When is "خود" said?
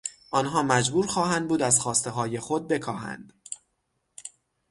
2.39-2.67